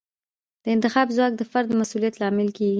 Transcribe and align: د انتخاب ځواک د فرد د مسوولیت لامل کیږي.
د 0.63 0.65
انتخاب 0.75 1.07
ځواک 1.15 1.33
د 1.37 1.41
فرد 1.51 1.67
د 1.69 1.73
مسوولیت 1.81 2.15
لامل 2.21 2.49
کیږي. 2.57 2.69